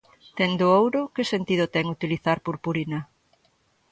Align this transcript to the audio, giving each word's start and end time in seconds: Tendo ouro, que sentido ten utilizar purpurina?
Tendo 0.37 0.63
ouro, 0.81 1.01
que 1.15 1.23
sentido 1.33 1.65
ten 1.73 1.85
utilizar 1.95 2.37
purpurina? 2.45 2.99